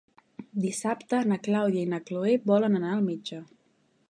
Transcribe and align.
Dissabte 0.63 1.19
na 1.33 1.37
Clàudia 1.49 1.83
i 1.85 1.91
na 1.93 2.01
Cloè 2.09 2.35
volen 2.53 2.79
anar 2.81 2.95
al 2.97 3.09
metge. 3.13 3.45